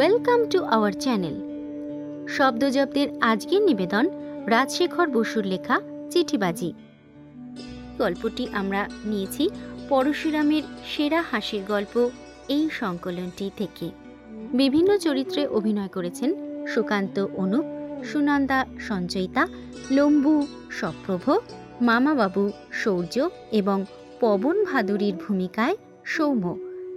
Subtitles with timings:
[0.00, 1.36] Welcome to our channel.
[2.36, 4.04] শব্দজব্দের আজকের নিবেদন
[4.46, 5.76] রাজশেখর বসুর লেখা
[6.10, 6.72] চিঠিবাজি।
[7.98, 9.44] গল্পটি আমরা নিয়েছি
[9.88, 11.94] পরশুরামের সেরা হাসির গল্প
[12.48, 13.90] এই সংকলনটি থেকে।
[14.52, 16.30] বিভিন্ন চরিত্রে অভিনয় করেছেন
[16.66, 17.64] সুকান্ত অনুপ
[18.04, 19.42] সুনন্দা সঞ্চয়িতা,
[19.90, 21.24] লম্বু সপ্রভ,
[21.82, 23.84] মামাবাবু শৌর্য এবং
[24.20, 26.44] পবন ভাদুরীর ভূমিকায় সৌম্য।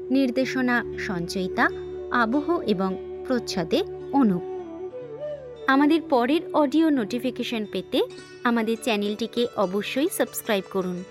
[0.10, 1.66] নির্দেশনা সঞ্চয়িতা
[2.14, 2.92] আবহ এবং
[3.28, 4.44] প্রচ্ছদে অনুপ।
[5.68, 8.02] আমাদের পরের অডিও নোটিফিকেশন পেতে
[8.44, 11.04] আমাদের চ্যানেলটিকে অবশ্যই সাবস্ক্রাইব করুন।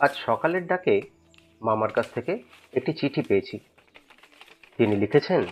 [0.00, 1.00] আজ সকালের ডাকে
[1.62, 2.42] মামার কাছ থেকে
[2.72, 3.58] একটি চিঠি পেয়েছি।
[4.76, 5.42] তিনি লিখেছেন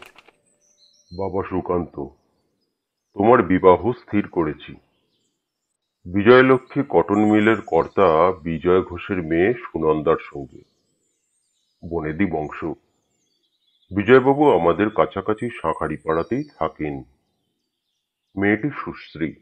[1.18, 1.94] বাবা সুকান্ত
[3.14, 4.85] তোমার বিবাহ স্থির করেছি।
[6.14, 10.62] বিজয়লক্ষ্মী কটন মিলের কর্তা বিজয় ঘোষের মেয়ে সুনন্দার সঙ্গে।
[11.90, 12.64] বনেদি বংশ।
[13.94, 17.02] বিজয়বাবু আমাদের কাছাকাছি শাঁখারি পাড়াতেই থাকেন।
[18.38, 19.34] মেয়েটি সুশ্রী,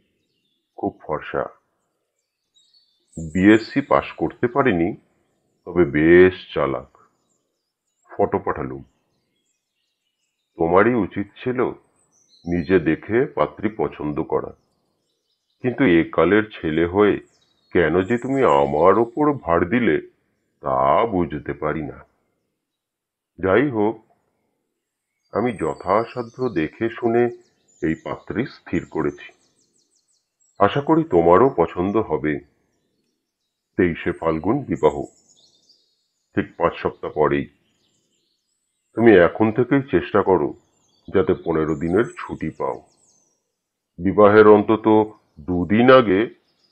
[0.77, 1.43] খুব ফর্সা।
[3.33, 4.97] বিএসসি পাশ করতে পারেনি,
[5.65, 6.99] তবে বেশ চালাক।
[8.11, 8.85] ফটো পাঠালুম।
[10.57, 11.63] তোমারই উচিত ছিল
[12.47, 14.64] নিজে দেখে পাত্রী পছন্দ করা।
[15.65, 17.21] কিন্তু একালের ছেলে হয়ে
[17.73, 20.01] কেন যে তুমি আমার ওপর ভার দিলে,
[20.61, 22.05] তা বুঝতে পারি না।
[23.39, 24.05] যাই হোক,
[25.33, 27.31] আমি যথাসাধ্য দেখে শুনে
[27.83, 29.33] এই পাত্রী স্থির করেছি।
[30.59, 32.41] আশা করি তোমারও পছন্দ হবে।
[33.77, 35.03] তেইশে ফাল্গুন বিবাহ।
[36.35, 37.47] ঠিক পাঁচ সপ্তাহ পরেই।
[38.95, 40.55] তুমি এখন থেকেই চেষ্টা করো
[41.15, 42.83] যাতে পনেরো দিনের ছুটি পাও।
[43.99, 45.07] বিবাহের অন্তত
[45.39, 46.21] দুদিন আগে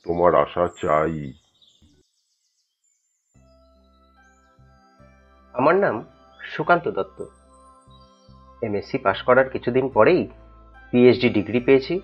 [0.05, 1.33] তোমার আশা চাই।
[5.53, 6.05] আমার নাম
[6.39, 7.25] সুকান্ত দত্ত।
[8.61, 10.29] এমএসসি পাশ করার কিছুদিন পরেই
[10.91, 12.01] পিএইচডি ডিগ্রি পেয়েছি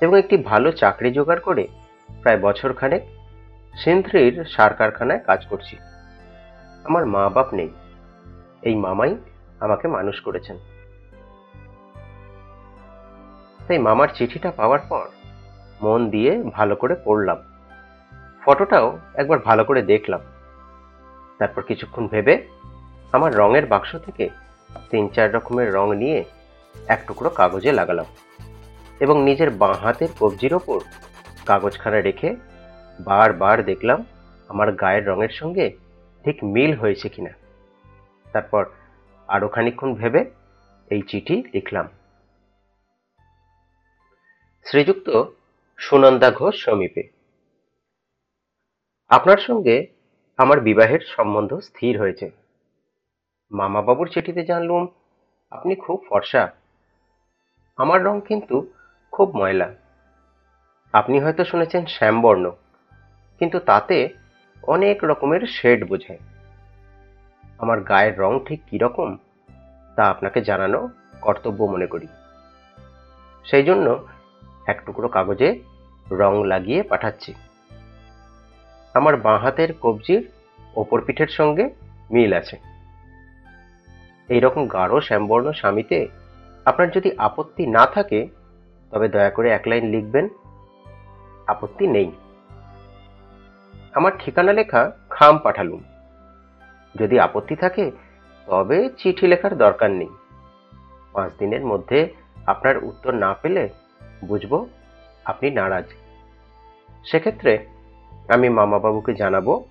[0.00, 1.68] এবং একটি ভালো চাকরি জোগাড় করে
[2.22, 3.02] প্রায় বছর খানেক
[3.84, 5.76] সিন্থ্রির সার কারখানায় কাজ করছি।
[6.84, 7.70] আমার মা বাপ নেই।
[8.62, 9.16] এই মামাই
[9.60, 10.56] আমাকে মানুষ করেছেন।
[13.68, 15.06] তাই মামার চিঠিটা পাওয়ার পর
[15.82, 17.36] মন দিয়ে ভালো করে পড়লাম।
[18.44, 20.20] ফটোটাও একবার ভালো করে দেখলাম।
[21.38, 22.46] তারপর কিছুক্ষণ ভেবে
[23.12, 24.28] আমার রঙের বাক্স থেকে
[24.90, 26.24] তিন চার রকমের রং নিয়ে
[26.88, 28.06] এক টুকরো কাগজে লাগালাম
[29.00, 30.80] এবং নিজের বাঁ হাতের কবজির ওপর
[31.46, 32.36] কাগজখানা রেখে
[33.00, 34.04] বারবার দেখলাম
[34.48, 35.76] আমার গায়ের রঙের সঙ্গে
[36.24, 37.30] ঠিক মিল হয়েছে কিনা।
[38.32, 38.66] তারপর
[39.28, 40.30] আরও খানিক্ষণ ভেবে
[40.90, 41.88] এই চিঠি লিখলাম।
[44.64, 45.24] শ্রীযুক্ত
[45.78, 47.02] সুনন্দা ঘোষ সমীপে।
[49.10, 49.76] আপনার সঙ্গে
[50.38, 52.26] আমার বিবাহের সম্বন্ধ স্থির হয়েছে।
[53.50, 54.82] মামাবাবুর চিঠিতে জানলুম,
[55.52, 56.44] আপনি খুব ফর্সা।
[57.78, 58.56] আমার রং কিন্তু
[59.12, 59.68] খুব ময়লা।
[60.94, 62.44] আপনি হয়তো শুনেছেন শ্যামবর্ণ,
[63.40, 63.96] কিন্তু তাতে
[64.64, 66.22] অনেক রকমের শেড বোঝায়।
[67.58, 69.10] আমার গায়ের রং ঠিক কীরকম
[69.96, 70.80] তা আপনাকে জানানো
[71.20, 72.08] কর্তব্য মনে করি।
[73.44, 73.86] সেই জন্য
[74.66, 75.60] এক টুকরো কাগজে
[76.10, 77.34] রং লাগিয়ে পাঠাচ্ছি।
[78.94, 80.28] আমার বাঁ হাতের কবজির
[80.76, 81.70] ওপর পিঠের সঙ্গে
[82.10, 82.56] মিল আছে।
[84.28, 86.08] এইরকম গাঢ় শ্যামবর্ণ স্বামীতে
[86.64, 88.28] আপনার যদি আপত্তি না থাকে,
[88.90, 90.28] তবে দয়া করে এক লাইন লিখবেন,
[91.46, 92.12] আপত্তি নেই।
[93.92, 95.82] আমার ঠিকানা লেখা খাম পাঠালুম।
[96.94, 97.90] যদি আপত্তি থাকে,
[98.46, 100.08] তবে চিঠি লেখার দরকার নেই।
[101.12, 102.14] পাঁচ দিনের মধ্যে
[102.46, 103.68] আপনার উত্তর না পেলে
[104.24, 104.66] বুঝব,
[105.24, 105.84] আপনি নারাজ।
[107.04, 107.66] সেক্ষেত্রে
[108.28, 109.62] আমি মামাবাবুকে জানাব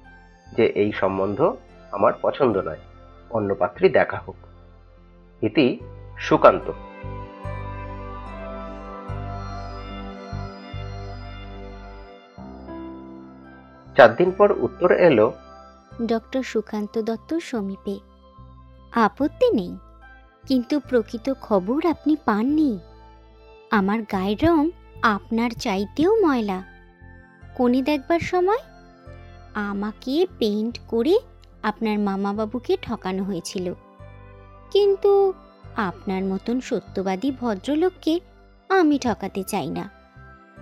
[0.58, 1.56] যে এই সম্বন্ধ
[1.92, 2.82] আমার পছন্দ নয়,
[3.30, 4.36] অন্য পাত্রী দেখা হোক।
[5.42, 5.80] ইতি
[6.18, 6.72] সুকান্ত।
[13.98, 15.34] চার দিন পর উত্তর এলো,
[16.06, 18.00] ডক্টর সুকান্ত দত্ত সমীপে।
[18.92, 19.78] আপত্তি নেই,
[20.48, 22.80] কিন্তু প্রকৃত খবর আপনি পাননি।
[23.72, 24.70] আমার গায়ের রং
[25.02, 26.64] আপনার চাইতেও ময়লা।
[27.56, 28.58] কোণে দেখবার সময়
[29.54, 31.20] আমাকে পেইন্ট করে
[31.64, 33.74] আপনার মামাবাবুকে ঠকানো হয়েছিল।
[34.72, 35.34] কিন্তু
[35.76, 38.20] আপনার মতন সত্যবাদী ভদ্রলোককে
[38.70, 39.90] আমি ঠকাতে চাই না।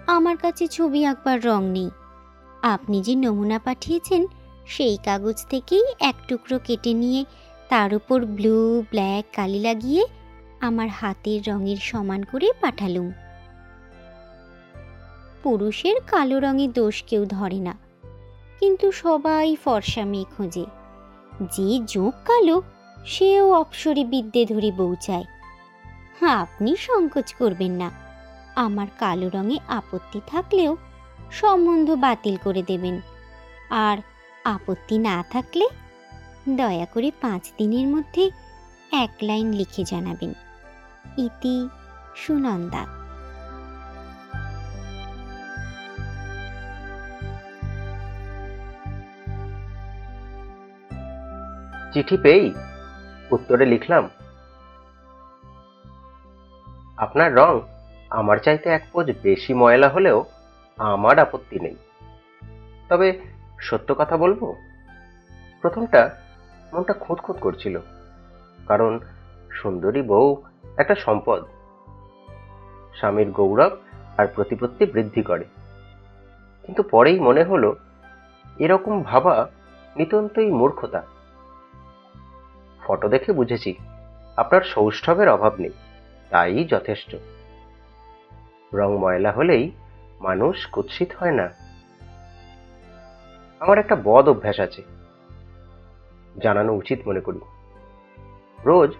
[0.08, 1.90] আমার কাছে ছবি আঁকবার রং নেই।
[2.62, 4.26] আপনি যে নমুনা পাঠিয়েছেন,
[4.68, 7.26] সেই কাগজ থেকেই এক টুকরো কেটে নিয়ে
[7.70, 10.06] তার উপর ব্লু ব্ল্যাক কালি লাগিয়ে
[10.68, 13.08] আমার হাতের রঙের সমান করে পাঠালুম।
[15.44, 17.74] পুরুষের কালো রঙে দোষ কেউ ধরে না,
[18.60, 20.66] কিন্তু সবাই ফর্সা মেয়ে খোঁজে।
[21.56, 22.58] যে যোগ কালো,
[23.06, 25.26] সেও অপসরে বিদ্যে ধরে বউ চায়।
[26.20, 27.90] হ্যাঁ আপনি সংকোচ করবেন না।
[28.56, 30.72] আমার কালো রঙে আপত্তি থাকলেও
[31.32, 32.96] সম্বন্ধ বাতিল করে দেবেন।
[33.86, 33.98] আর
[34.46, 35.66] আপত্তি না থাকলে
[36.50, 38.24] দয়া করে পাঁচ দিনের মধ্যে
[39.04, 40.32] এক লাইন লিখে জানাবেন।
[41.18, 41.56] ইতি
[42.16, 42.84] সুনন্দা।
[51.94, 52.48] চিঠি পেয়েই
[53.32, 54.04] উত্তরে লিখলাম,
[56.98, 57.54] আপনার রং
[58.10, 60.20] আমার চাইতে এক পোজ বেশি ময়লা হলেও
[60.78, 61.76] আমার আপত্তি নেই।
[62.90, 63.08] তবে
[63.60, 64.42] সত্য কথা বলব,
[65.62, 66.02] প্রথমটা
[66.74, 67.76] মনটা খুঁত খুঁত করছিল,
[68.68, 68.92] কারণ
[69.52, 70.28] সুন্দরী বউ
[70.78, 71.46] একটা সম্পদ।
[72.96, 73.78] স্বামীর গৌরব
[74.18, 75.44] আর প্রতিপত্তি বৃদ্ধি করে।
[76.66, 77.76] কিন্তু পরেই মনে হলো,
[78.60, 79.50] এরকম ভাবা
[79.96, 81.04] নিতান্তই মূর্খতা।
[82.84, 83.76] ফটো দেখে বুঝেছি,
[84.38, 85.72] আপনার সৌষ্ঠবের অভাব নেই,
[86.30, 87.16] তাই যথেষ্ট।
[88.74, 89.72] রং ময়লা হলেই
[90.20, 91.50] মানুষ কুৎসিত হয় না।
[93.60, 94.82] আমার একটা বদ অভ্যাস আছে।
[96.42, 97.40] জানানো উচিত মনে করি।
[98.66, 98.96] রোজ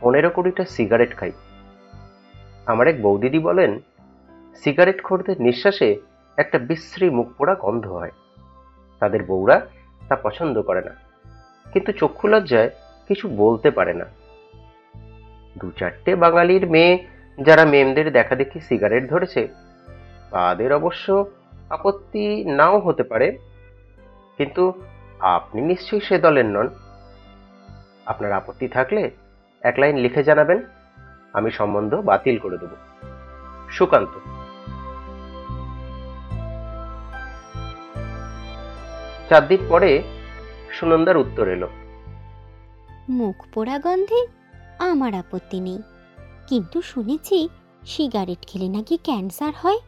[0.00, 1.32] পনেরো কুড়িটা সিগারেট খাই।
[2.66, 3.80] আমার এক বৌদিদি বলেন,
[4.64, 5.96] সিগারেট খোরদের নিঃশ্বাসে
[6.36, 8.10] একটা বিশ্রী মুখ পোড়া গন্ধ হয়।
[9.00, 9.66] তাদের বউরা
[10.08, 10.90] তা পছন্দ করে না।
[11.72, 12.70] কিন্তু চক্ষু লজ্জায়
[13.08, 14.04] কিছু বলতে পারে না।
[15.58, 17.06] দু চারটে বাঙালির মেয়ে
[17.42, 19.48] যারা মেমদের দেখা দেখি সিগারেট ধরেছে,
[20.30, 21.30] তাদের অবশ্য
[21.70, 23.38] আপত্তি নাও হতে পারে।
[24.36, 24.72] কিন্তু
[25.20, 26.68] আপনি নিশ্চয়ই সে দলের নন।
[28.06, 29.10] আপনার আপত্তি থাকলে
[29.60, 30.62] এক লাইন লিখে জানাবেন,
[31.32, 32.68] আমি সম্বন্ধ বাতিল করে দেব।
[33.70, 34.10] সুকান্ত।
[39.28, 40.02] চার দিন পরে
[40.72, 41.68] সুনন্দার উত্তর এলো।
[43.08, 44.26] মুখ পোড়া গন্ধে
[44.78, 45.82] আমার আপত্তি নেই।
[46.46, 47.48] কিন্তু শুনেছি
[47.86, 49.78] সিগারেট খেলে নাকি ক্যান্সার হয়।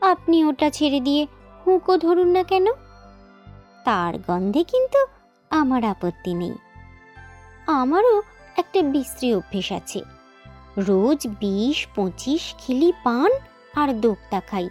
[0.00, 1.26] আপনি ওটা ছেড়ে দিয়ে
[1.66, 2.66] হুঁকো ধরুন না কেন?
[3.84, 5.06] তার গন্ধে কিন্তু
[5.50, 6.54] আমার আপত্তি নেই।
[7.66, 8.22] আমারও
[8.58, 10.02] একটা বিশ্রী অভ্যেস আছে।
[10.78, 13.32] রোজ বিশ, পঁচিশ খিলি পান
[13.74, 14.68] আর দোক্তা খাই।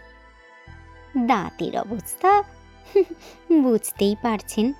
[1.18, 2.44] দাঁতের অবস্থা,
[3.64, 4.74] বুঝতেই পারছেন।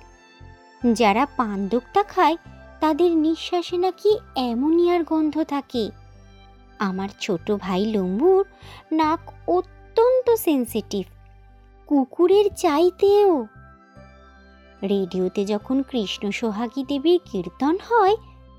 [0.92, 2.36] যারা পান দোক্তা খায়,
[2.80, 5.90] তাদের নিঃশ্বাসে নাকি অ্যামোনিয়ার গন্ধ থাকে।
[6.78, 8.46] আমার ছোট ভাই লম্বুর
[8.92, 11.06] নাক অত্যন্ত সেন্সিটিভ।
[11.86, 13.46] কুকুরের চাইতেও।
[14.82, 18.16] রেডিওতে যখন কৃষ্ণ সোহাগী দেবীর কীর্তন হয়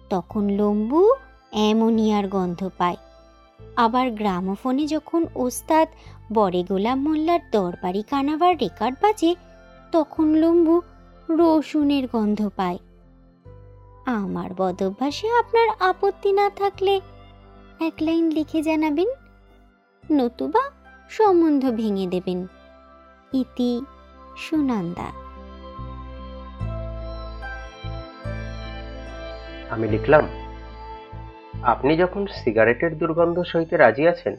[0.10, 1.14] তখন লম্বু
[1.52, 2.98] অ্যামোনিয়ার গন্ধ পায়।
[3.76, 5.88] আবার গ্রামোফোনে যখন ওস্তাদ
[6.34, 9.36] বড়ে গোলাম মোল্লার দরবারি কানাবার রেকর্ড বাজে,
[9.92, 10.82] তখন লম্বু
[11.30, 12.78] রসুনের গন্ধ পায়।
[14.06, 17.02] আমার বদভ্যাসে আপনার আপত্তি না থাকলে
[17.80, 19.10] এক লাইন লিখে জানাবেন,
[20.12, 20.72] নতুবা
[21.10, 22.48] সম্বন্ধ ভেঙে দেবেন।
[23.34, 23.82] ইতি
[24.38, 25.29] সুনন্দা।
[29.70, 30.28] আমি লিখলাম,
[31.64, 34.36] আপনি যখন সিগারেটের দুর্গন্ধ সইতে রাজি আছেন,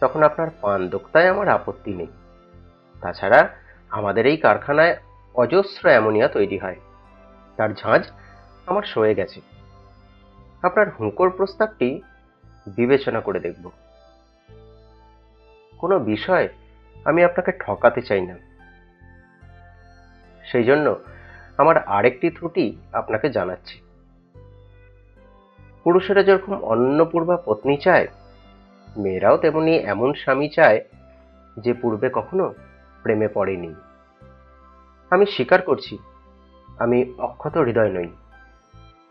[0.00, 2.06] তখন আপনার পান দোক্তায় আমার আপত্তি নেই।
[3.00, 3.48] তাছাড়া
[3.90, 4.96] আমাদের এই কারখানায়
[5.34, 6.76] অজস্র অ্যামোনিয়া তৈরি হয়।
[7.56, 8.02] তার ঝাঁঝ
[8.66, 9.40] আমার সয়ে গেছে।
[10.62, 12.02] আপনার হুঁকোর প্রস্তাবটি
[12.66, 13.70] বিবেচনা করে দেখব।
[15.78, 16.48] কোনো বিষয়
[17.04, 18.36] আমি আপনাকে ঠকাতে চাই না।
[20.44, 20.98] সেই জন্য
[21.56, 23.81] আমার আরেকটি ত্রুটি আপনাকে জানাচ্ছি।
[25.86, 28.06] পুরুষেরা যেরকম অন্নপূর্বা পত্নী চায়,
[29.02, 30.78] মেয়েরাও তেমনি এমন স্বামী চায়
[31.56, 32.44] যে পূর্বে কখনো
[33.02, 33.70] প্রেমে পড়েনি।
[35.10, 35.94] আমি স্বীকার করছি,
[36.84, 38.08] আমি অক্ষত হৃদয় নই।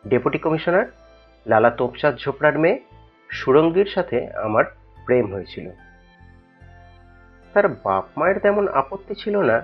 [0.09, 0.87] ডেপুটি কমিশনার
[1.45, 2.77] লালা তোপচাঁদ ঝোপড়ার মেয়ে
[3.29, 4.65] সুরঙ্গীর সাথে আমার
[5.05, 5.65] প্রেম হয়েছিল।
[7.53, 9.57] তার বাপ মায়ের তেমন আপত্তি ছিল না,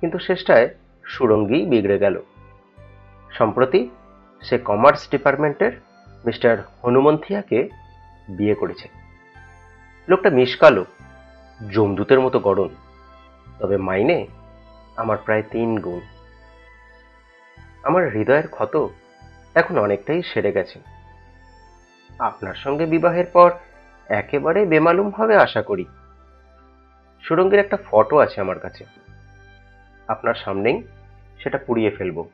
[0.00, 0.66] কিন্তু শেষটায়
[1.04, 2.16] সুরঙ্গীই বিগড়ে গেল।
[3.38, 3.80] সম্প্রতি
[4.42, 5.72] সে কমার্স ডিপার্টমেন্টের
[6.26, 7.68] মিস্টার হনুমন্থিয়াকে
[8.28, 8.88] বিয়ে করেছে।
[10.08, 10.84] লোকটা মিসকালো
[11.70, 12.68] জমদূতের মতো গড়ন,
[13.58, 14.26] তবে মাইনে
[14.96, 16.00] আমার প্রায় তিন গুণ।
[17.82, 18.88] আমার হৃদয়ের ক্ষত
[19.54, 20.80] এখন অনেকটাই সেরে গেছে।
[22.18, 23.50] আপনার সঙ্গে বিবাহের পর
[24.08, 25.84] একেবারে বেমালুমভাবে আশা করি।
[27.22, 28.84] সুরঙ্গের একটা ফটো আছে আমার কাছে।
[30.08, 30.82] আপনার সামনেই
[31.38, 32.28] সেটা পুড়িয়ে ফেলব।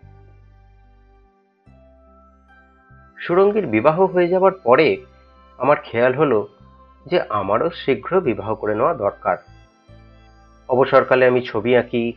[3.26, 5.04] সুরঙ্গীর বিবাহ হয়ে যাবার পরে
[5.59, 6.49] আমার খেয়াল হলো
[7.06, 9.37] যে আমারও শীঘ্র বিবাহ করে নেওয়া দরকার।
[10.68, 12.12] অবসরকালে আমি ছবি আঁকি,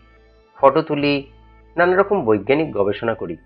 [0.56, 1.32] ফটো তুলি,
[1.78, 3.38] নানা রকম বৈজ্ঞানিক গবেষণা করি।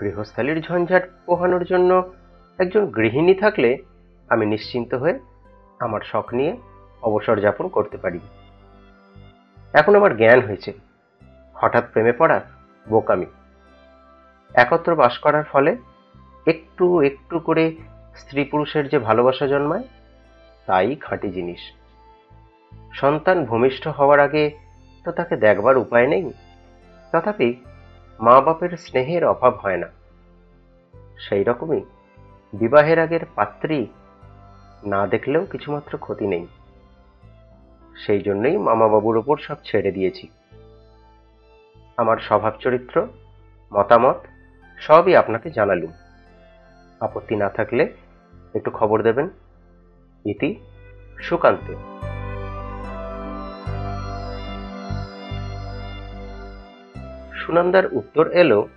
[0.00, 2.12] গৃহস্থালির ঝঞ্ঝাট পোহানোর জন্য
[2.58, 3.78] একজন গৃহিণী থাকলে
[4.28, 5.18] আমি নিশ্চিন্ত হয়ে
[5.80, 6.56] আমার শখ নিয়ে
[7.02, 8.20] অবসর যাপন করতে পারি।
[9.72, 10.72] এখন আমার জ্ঞান হয়েছে।
[11.54, 12.40] হঠাৎ প্রেমে পড়া
[12.88, 13.26] বোকামি।
[14.54, 15.76] একত্র বাস করার ফলে
[16.46, 17.76] একটু একটু করে
[18.16, 19.82] স্ত্রী পুরুষের যে ভালোবাসা জন্মায়,
[20.66, 21.58] তাই খাঁটি জিনিস।
[22.92, 24.50] সন্তান ভূমিষ্ঠ হওয়ার আগে
[25.04, 26.32] তো তাকে দেখবার উপায় নেই।
[27.12, 27.54] তথাপি
[28.20, 29.86] মা বাপের স্নেহের অভাব হয় না।
[31.18, 31.80] সেই রকমই
[32.52, 33.86] বিবাহের আগের পাত্রী
[34.86, 36.46] না দেখলেও কিছুমাত্র ক্ষতি নেই।
[38.06, 40.28] সেই জন্যই মামাবাবুর ওপর সব ছেড়ে দিয়েছি।
[41.96, 43.06] আমার স্বভাব চরিত্র,
[43.74, 44.16] মতামত,
[44.78, 45.92] সবই আপনাকে জানালুম।
[47.00, 47.96] আপত্তি না থাকলে
[48.54, 49.28] একটু খবর দেবেন।
[50.24, 50.50] ইতি
[51.22, 51.68] সুকান্ত।
[57.34, 58.68] সুনন্দার উত্তর এলো,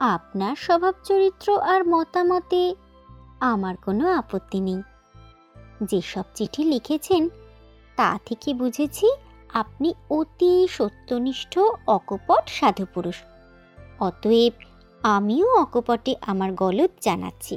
[0.00, 2.74] আপনার স্বভাব চরিত্র আর মতামতে
[3.40, 4.82] আমার কোনো আপত্তি নেই।
[5.82, 7.28] যেসব চিঠি লিখেছেন,
[7.96, 9.06] তা থেকে বুঝেছি
[9.54, 13.18] আপনি অতি সত্যনিষ্ঠ, অকপট, সাধুপুরুষ।
[14.00, 14.52] অতএব
[15.16, 17.56] আমিও অকপটে আমার গলদ জানাচ্ছি।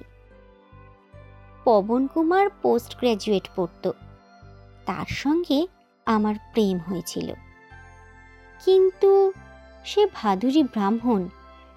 [1.63, 3.91] পবন কুমার পোস্ট গ্র্যাজুয়েট পড়ত।
[4.85, 5.67] তার সঙ্গে
[6.05, 7.33] আমার প্রেম হয়েছিল।
[8.65, 9.33] কিন্তু
[9.85, 11.27] সে ভাদুরী ব্রাহ্মণ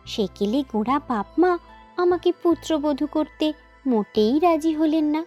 [0.06, 1.58] সেকেলে গোড়া বাপমা
[1.96, 3.52] আমাকে পুত্রবধূ করতে
[3.86, 5.24] মোটেই রাজি হলেন না।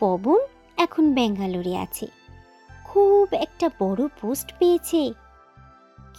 [0.00, 0.38] পবন
[0.76, 2.06] এখন ব্যাঙ্গালোরে আছে।
[2.84, 5.12] খুব একটা বড় পোস্ট পেয়েছে।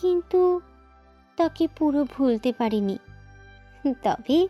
[0.02, 0.62] কিন্তু
[1.38, 2.98] তাকে পুরো ভুলতে পারিনি।
[3.94, 4.48] তবে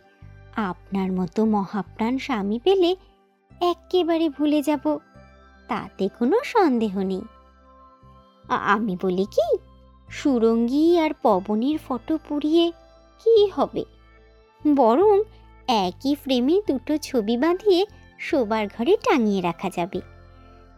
[0.55, 2.95] আপনার মতো মহাপ্রাণ স্বামী পেলে
[3.61, 4.97] একেবারে ভুলে যাব।
[5.67, 7.21] তাতে কোনো সন্দেহ নেই।
[8.49, 9.57] আমি বলি কি,
[10.09, 12.71] সুরঙ্গী আর পবনের ফটো পুড়িয়ে
[13.23, 13.85] কি হবে?
[14.75, 15.21] বরং
[15.67, 17.85] একই ফ্রেমে দুটো ছবি বাঁধিয়ে
[18.19, 20.01] শোবার ঘরে টাঙিয়ে রাখা যাবে।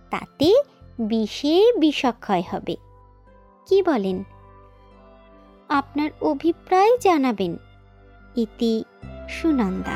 [0.10, 0.56] তাতে
[1.00, 2.76] বিষের বিষক্ষয় হবে।
[3.68, 4.24] কি বলেন?
[5.70, 7.58] আপনার অভিপ্রায় জানাবেন।
[8.38, 8.74] ইতি
[9.29, 9.96] সুনন্দা।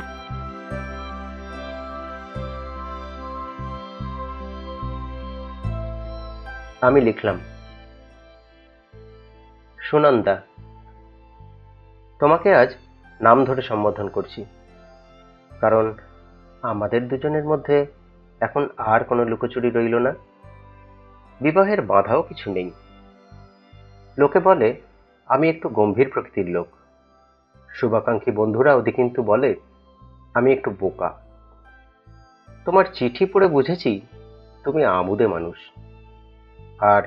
[6.81, 7.37] আমি লিখলাম,
[9.79, 10.35] সুনন্দা,
[12.19, 12.71] তোমাকে আজ
[13.21, 14.41] নাম ধরে সম্বোধন করছি,
[15.61, 15.85] কারণ
[16.61, 17.77] আমাদের দুজনের মধ্যে
[18.41, 20.11] এখন আর কোনো লুকোচুরি রইল না।
[21.41, 22.69] বিবাহের বাধাও কিছু নেই।
[24.17, 24.69] লোকে বলে,
[25.29, 26.67] আমি একটু গম্ভীর প্রকৃতির লোক।
[27.75, 29.55] শুভাকাঙ্ক্ষী বন্ধুরা, ওদি কিন্তু বলে,
[30.33, 31.09] আমি একটু বোকা।
[32.65, 34.01] তোমার চিঠি পড়ে বুঝেছি,
[34.63, 35.57] তুমি আমুদে মানুষ।
[36.79, 37.03] আর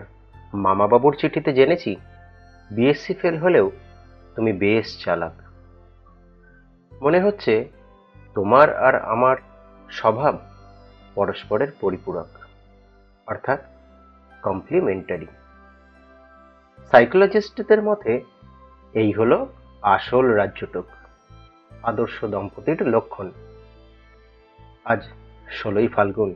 [0.54, 1.96] মামাবাবুর চিঠিতে জেনেছি,
[2.70, 3.70] বিএসসি ফেল হলেও
[4.34, 5.32] তুমি বেশ চালাক।
[7.02, 7.68] মনে হচ্ছে
[8.34, 9.36] তোমার আর আমার
[9.90, 10.34] স্বভাব
[11.14, 12.30] পরস্পরের পরিপূরক,
[13.26, 13.60] অর্থাৎ
[14.42, 15.26] কমপ্লিমেন্টারি
[16.90, 18.12] সাইকোলজিস্টদের মতে,
[18.94, 19.38] এই হলো
[19.84, 20.84] আসল রাজ্যটক,
[21.82, 23.30] আদর্শ দম্পতির লক্ষণ।
[24.84, 25.02] আজ
[25.50, 26.34] ষোলোই ফাল্গুন,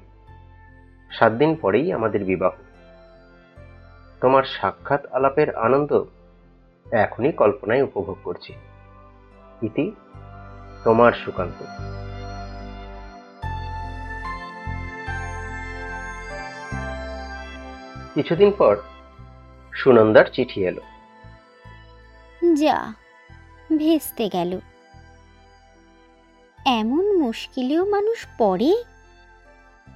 [1.18, 2.50] সাত দিন পরেই আমাদের বিবাহ।
[4.20, 6.04] তোমার সাক্ষাৎ আলাপের আনন্দ
[6.92, 8.52] এখনই কল্পনায় উপভোগ করছি।
[9.62, 9.92] ইতি
[10.84, 11.58] তোমার সুকান্ত।
[18.14, 18.76] কিছুদিন পর
[19.72, 20.80] সুনন্দার চিঠি এলো।
[22.54, 23.07] যা
[23.82, 24.52] ভেস্তে গেল।
[26.80, 28.72] এমন মুশকিলেও মানুষ পড়ে?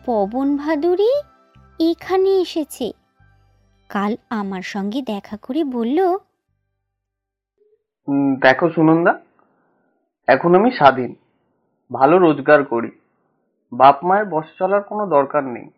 [0.07, 1.13] পবন ভাদুরী
[1.81, 2.87] এখানে এসেছে।
[3.91, 5.99] কাল আমার সঙ্গে দেখা করে বলল
[8.45, 9.13] দেখো সুনন্দা,
[10.29, 11.11] এখন আমি স্বাধীন,
[11.91, 12.91] ভালো রোজগার করি।
[13.73, 15.69] বাপ মায়ের বস চলার কোনো দরকার নেই।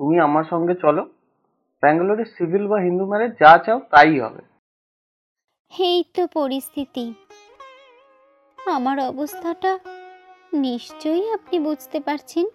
[0.00, 1.02] তুমি আমার সঙ্গে চলো
[1.82, 4.42] ব্যাঙ্গালোরে সিভিল বা হিন্দু ম্যারেজ যা চাও তাই হবে।
[5.78, 7.14] এই তো পরিস্থিতি।
[8.58, 9.78] আমার অবস্থাটা
[10.52, 12.46] নিশ্চয়ই আপনি বুঝতে পারছেন।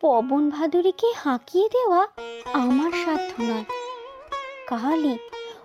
[0.00, 2.08] পবন ভাদুরীকে হাঁকিয়ে দেওয়া
[2.52, 3.64] আমার সাধ্য নয়।
[4.66, 5.18] কালই,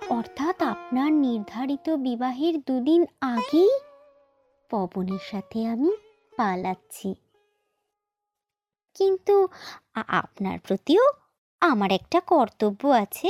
[0.10, 3.72] অর্থাৎ আপনার নির্ধারিত বিবাহের দুদিন আগেই
[4.70, 5.92] পবনের সাথে আমি
[6.38, 7.16] পালাচ্ছি।
[8.96, 9.48] কিন্তু
[10.08, 11.04] আপনার প্রতিও
[11.62, 13.30] আমার একটা কর্তব্য আছে।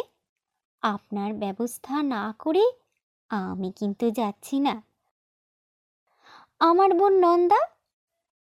[0.82, 2.64] আপনার ব্যবস্থা না করে
[3.36, 4.84] আমি কিন্তু যাচ্ছি না।
[6.60, 7.62] আমার বোন নন্দা,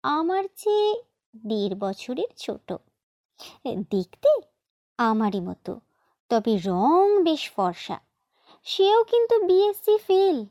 [0.03, 1.03] আমার চেয়ে
[1.37, 2.73] দেড় বছরের ছোট।
[3.91, 4.31] দেখতে
[4.99, 5.81] আমারই মতো,
[6.29, 8.01] তবে রং বেশ ফর্সা।
[8.65, 10.47] সেও কিন্তু বিএসসি ফেল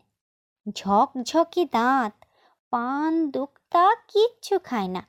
[0.72, 2.26] ঝকঝকে দাঁত,
[2.70, 5.08] পান, দোক্তা কিচ্ছু খায় না।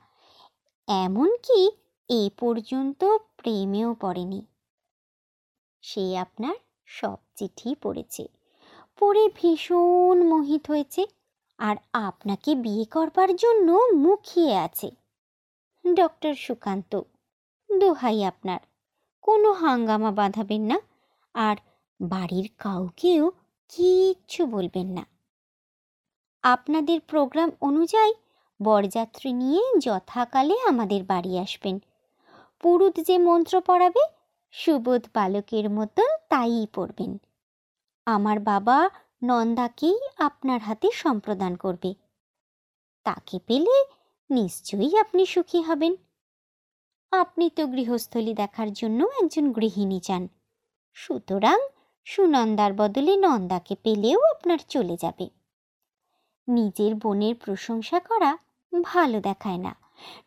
[0.87, 1.71] এমনকি
[2.09, 3.03] এ পর্যন্ত
[3.37, 4.45] প্রেমেও পড়েনি।
[5.81, 8.27] সে আপনার সব চিঠি পড়েছে।
[8.99, 11.05] পড়ে ভীষণ মোহিত হয়েছে
[11.57, 14.91] আর আপনাকে বিয়ে করবার জন্য মুখিয়ে আছে।
[15.93, 17.01] ডক্টর সুকান্ত,
[17.79, 18.59] দোহাই আপনার,
[19.21, 20.79] কোনো হাঙ্গামা বাঁধাবেন না
[21.33, 21.55] আর
[22.01, 23.31] বাড়ির কাউকেও
[23.69, 25.05] কিচ্ছু বলবেন না।
[26.43, 28.13] আপনাদের প্রোগ্রাম অনুযায়ী
[28.61, 31.79] বরযাত্রী নিয়ে যথাকালে আমাদের বাড়ি আসবেন।
[32.59, 34.01] পুরুত যে মন্ত্র পড়াবে,
[34.51, 37.17] সুবোধ বালকের মতন তাই পড়বেন।
[38.07, 38.89] আমার বাবা
[39.23, 41.93] নন্দাকেই আপনার হাতে সম্প্রদান করবে।
[43.03, 43.75] তাকে পেলে
[44.29, 45.95] নিশ্চয়ই আপনি সুখী হবেন।
[47.11, 50.27] আপনি তো গৃহস্থলী দেখার জন্য একজন গৃহিণী চান।
[50.93, 51.59] সুতরাং
[52.05, 55.29] সুনন্দার বদলে নন্দাকে পেলেও আপনার চলে যাবে।
[56.47, 58.37] নিজের বোনের প্রশংসা করা
[58.83, 59.75] ভালো দেখায় না,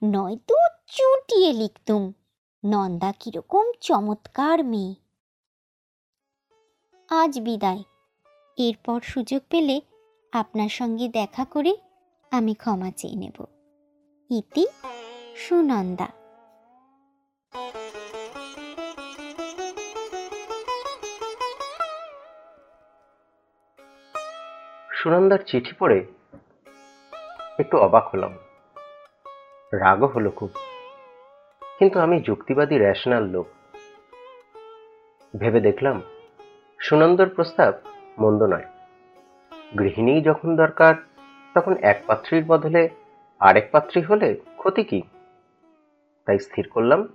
[0.04, 0.56] নয়তো
[0.86, 2.12] চুটিয়ে লিখতুম।
[2.64, 5.05] নন্দা কীরকম চমৎকার মেয়ে।
[7.10, 7.82] আজ বিদায়।
[8.58, 9.80] এরপর সুযোগ পেলে
[10.32, 11.76] আপনার সঙ্গে দেখা করে
[12.30, 13.44] আমি ক্ষমা চেয়ে নেব।
[14.30, 14.66] ইতি
[15.36, 16.08] সুনন্দা।
[24.92, 26.06] সুনন্দার চিঠি পড়ে
[27.58, 28.34] একটু অবাক হলাম।
[29.72, 30.50] রাগও হলো খুব।
[31.78, 33.46] কিন্তু আমি যুক্তিবাদী র্যাশনাল লোক।
[35.36, 36.02] ভেবে দেখলাম
[36.78, 37.74] সুনন্দর প্রস্তাব
[38.18, 38.64] মন্দ নয়।
[39.78, 40.94] গৃহিণী যখন দরকার,
[41.54, 42.88] তখন এক পাত্রীর বদলে
[43.40, 45.02] আরেক পাত্রী হলে ক্ষতি কি?
[46.26, 47.08] তাই স্থির করলাম,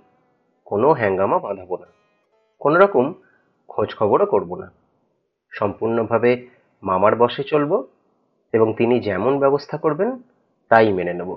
[0.64, 1.86] কোনো হ্যাঙ্গামা বাঁধাবো না।
[2.60, 3.14] কোনো রকম
[3.68, 4.70] খোঁজ খবরও করব না।
[5.50, 6.48] সম্পূর্ণভাবে
[6.82, 7.86] মামার বসে চলবো
[8.52, 10.18] এবং তিনি যেমন ব্যবস্থা করবেন,
[10.68, 11.36] তাই মেনে নেব।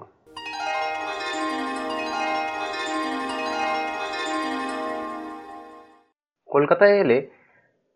[6.45, 7.27] কলকাতায় এলে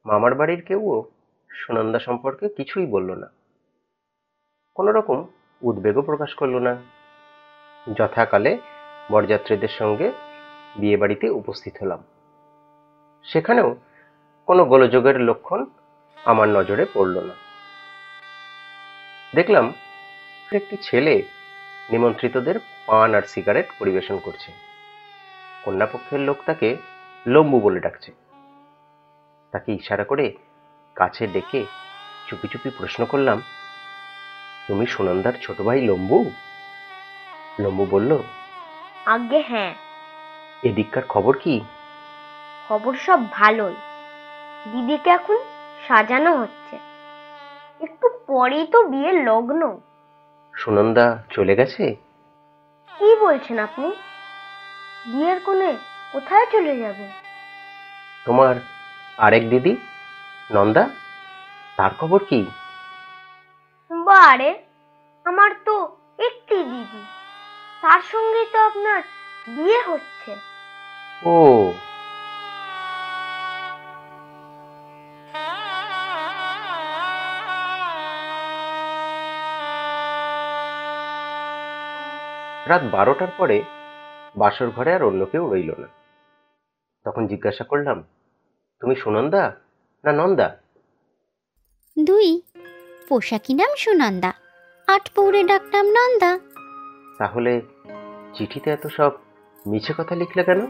[0.06, 1.04] মামার বাড়ির কেউও
[1.50, 3.28] সুনন্দা সম্পর্কে কিছুই বলল না।
[4.76, 5.28] কোনো রকম
[5.62, 6.76] উদ্বেগও প্রকাশ করল না।
[7.94, 8.58] যথাকালে
[9.12, 10.12] বরযাত্রীদের সঙ্গে
[10.76, 12.04] বিয়ে বাড়িতে উপস্থিত হলাম।
[13.24, 13.76] সেখানেও
[14.46, 15.66] কোনো গোলযোগের লক্ষণ
[16.26, 17.34] আমার নজরে পড়ল না।
[19.36, 19.74] দেখলাম
[20.54, 21.24] একটি ছেলে
[21.90, 24.52] নিমন্ত্রিতদের পান আর সিগারেট পরিবেশন করছে।
[25.66, 26.78] কন্যাপক্ষের লোক তাকে
[27.28, 28.29] লম্বু বলে ডাকছে।
[29.52, 30.34] তাকে ইশারা করে
[30.96, 31.66] কাছে ডেকে
[32.28, 33.42] চুপি চুপি প্রশ্ন করলাম
[34.68, 36.32] তুমি সুনন্দার ছোট ভাই লম্বু?
[37.60, 38.18] লম্বু বলল
[39.06, 39.74] আগে হ্যাঁ।
[40.64, 41.62] এদিককার খবর কি?
[42.68, 43.76] খবর সব ভালোই।
[44.72, 45.38] দিদিকে এখন
[45.88, 46.76] সাজানো হচ্ছে।
[47.82, 49.78] একটু পরেই তো বিয়ের লগ্ন।
[50.54, 51.96] সুনন্দা চলে গেছে?
[52.90, 53.88] কি বলছেন আপনি?
[55.06, 55.74] বিয়ের কোণে
[56.12, 57.10] কোথায় চলে যাবে?
[58.26, 58.56] তোমার
[59.20, 59.78] আরেক দিদি
[60.52, 60.90] নন্দা
[61.78, 62.46] তার খবর কি?
[63.92, 64.64] বারে
[65.26, 67.04] আমার তো একটি দিদি
[67.82, 69.02] তার সঙ্গে তো আপনার
[69.48, 70.36] বিয়ে হচ্ছে।
[71.26, 71.72] ও।
[82.68, 83.64] রাত বারোটার পরে
[84.38, 85.88] বাসর ঘরে আর অন্য কেউ রইল না।
[87.04, 88.04] তখন জিজ্ঞাসা করলাম
[88.82, 89.56] তুমি সুনন্দা
[90.04, 90.58] না নন্দা?
[92.06, 92.42] দুই।
[93.10, 94.34] পোশাকি নাম সুনন্দা
[94.88, 96.40] আট পৌরে ডাকনাম নন্দা।
[97.18, 97.62] তাহলে
[98.34, 99.12] চিঠিতে এত সব
[99.68, 100.62] মিছে কথা লিখলে কেন?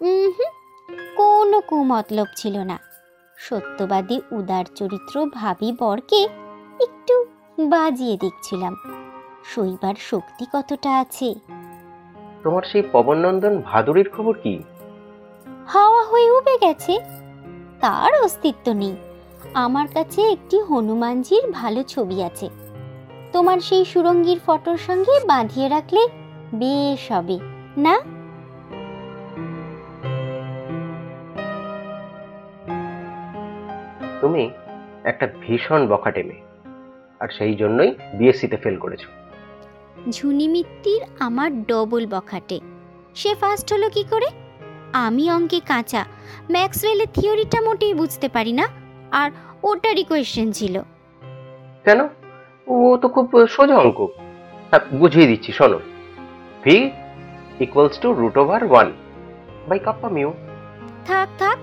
[0.00, 0.32] উম
[1.16, 2.78] কোনো কুমতলব ছিল না।
[3.36, 6.24] সত্যবাদী উদার চরিত্র ভাবি বরকে
[6.80, 7.24] একটু
[7.68, 8.74] বাজিয়ে দেখছিলাম।
[9.44, 11.34] শৈবার শক্তি কতটা আছে?
[12.42, 14.62] তোমার সেই পবননন্দন ভাদুরীর খবর কি?
[15.68, 16.98] হাওয়া হয়ে উবে গেছে।
[17.80, 18.96] তার অস্তিত্ব নেই।
[19.54, 22.48] আমার কাছে একটি হনুমানজির ভালো ছবি আছে।
[23.32, 26.08] তোমার সেই সুরঙ্গীর ফটোর সঙ্গে বাঁধিয়ে রাখলে
[26.54, 27.38] বেশ হবে
[27.76, 28.00] না?
[34.20, 34.50] তুমি
[35.04, 36.42] একটা ভীষণ বখাটে মেয়ে
[37.20, 39.00] আর সেই জন্যই বিএসসিতে ফেল করেছ।
[40.10, 42.60] ঝুনি মিত্তির আমার ডবল বখাটে।
[43.14, 44.41] সে ফার্স্ট হলো কি করে?
[44.92, 46.02] আমি অঙ্কে কাঁচা।
[46.50, 48.66] ম্যাক্সওয়েলের থিওরিটা মোটেই বুঝতে পারি না
[49.20, 49.28] আর
[49.70, 50.74] ওটারই কোয়েশ্চেন ছিল।
[51.84, 52.00] কেন?
[52.72, 53.98] ও তো খুব সোজা অঙ্ক।
[54.70, 55.78] হ্যাঁ, বুঝিয়ে দিচ্ছি শোনো।
[56.64, 56.76] V
[57.64, 58.88] equals to root over one
[59.68, 60.30] by kappa mu
[61.08, 61.58] থাক থাক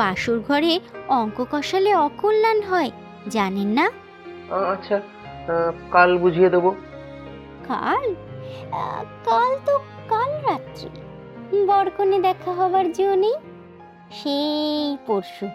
[0.00, 0.72] বাসুর ঘরে
[1.20, 2.90] অঙ্ক কষালে অকল্যাণ হয়
[3.34, 3.86] জানেন না?
[4.74, 4.96] আচ্ছা
[5.94, 6.70] কাল বুঝিয়ে দেবো।
[7.68, 8.04] কাল?
[9.26, 9.74] কাল তো
[10.08, 10.88] কাল রাত্রি।
[11.52, 13.34] বরকনে দেখা হবার জো নেই
[14.10, 15.46] সেই পরশু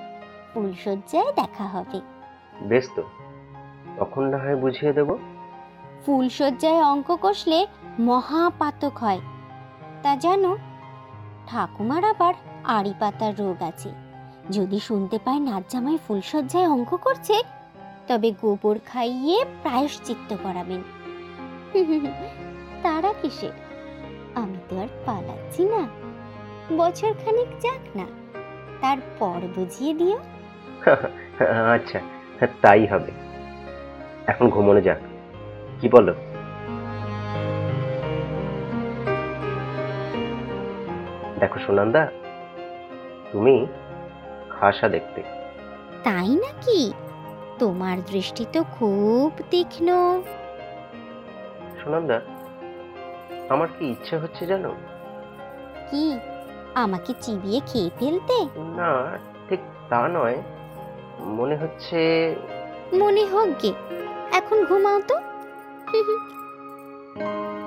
[0.54, 2.02] ফুলশয্যায় দেখা হবে।
[2.62, 3.04] বেশ তো
[3.98, 5.18] তখন না হয় বুঝিয়ে দেবো।
[6.06, 7.68] ফুলশয্যায় অঙ্ক কষলে
[8.00, 9.20] মহাপাতক হয়।
[10.04, 10.58] তা জানো
[11.48, 13.90] ঠাকুমার আবার আড়ি পাতার রোগ আছে।
[14.52, 17.44] যদি শুনতে পায় নাচ জামাই ফুলশয্যায় অঙ্ক করছে
[18.08, 20.84] তবে গোবর খাইয়ে প্রায়শ্চিত্ত করাবেন।
[22.84, 23.69] তারা কিসে
[24.42, 25.82] আমি তো আর পালাচ্ছি না।
[26.78, 28.06] বছর খানিক যাক না
[28.82, 30.18] তারপর বুঝিয়ে দিও।
[31.76, 32.00] আচ্ছা
[32.62, 33.12] তাই হবে।
[34.28, 35.00] এখন ঘুমোনো যাক।
[35.82, 36.14] কি বলো?
[41.40, 42.02] দেখো সুনন্দা
[43.32, 43.68] তুমি
[44.50, 45.22] খাসা দেখতে।
[46.04, 46.94] তাই নাকি?
[47.60, 49.90] তোমার দৃষ্টি তো খুব তীক্ষ্ণ।
[51.84, 52.22] সুনন্দা
[53.50, 54.76] আমার কি ইচ্ছে হচ্ছে জানো?
[55.92, 56.04] কি?
[56.76, 58.38] আমাকে চিবিয়ে খেয়ে ফেলতে?
[58.78, 59.18] না
[59.50, 59.60] ঠিক
[59.90, 60.38] তা নয়।
[61.20, 62.00] মনে হচ্ছে
[62.94, 63.72] মনে হোক গে।
[64.32, 65.16] এখন ঘুমাও তো।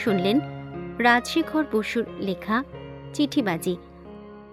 [0.00, 0.36] শুনলেন
[0.98, 2.56] রাজশেখর বসুর লেখা
[3.14, 3.74] চিঠিবাজি।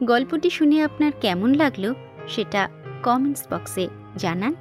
[0.04, 1.94] গল্পটি শুনে আপনার কেমন লাগল
[2.28, 2.62] সেটা
[3.04, 3.86] কমেন্টস বক্সে
[4.18, 4.54] জানান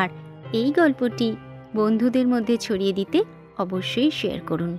[0.00, 0.08] আর
[0.52, 1.28] এই গল্পটি
[1.74, 3.18] বন্ধুদের মধ্যে ছড়িয়ে দিতে
[3.58, 4.72] অবশ্যই শেয়ার করুন।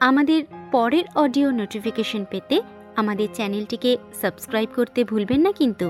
[0.00, 0.40] আমাদের
[0.72, 2.56] পরের অডিও নোটিফিকেশন পেতে
[2.96, 3.90] আমাদের চ্যানেলটিকে
[4.20, 5.86] সাবস্ক্রাইব করতে ভুলবেন না কিন্তু।